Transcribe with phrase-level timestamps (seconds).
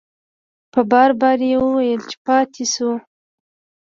[0.71, 2.91] په بار بار یې وویل چې پاتې شو.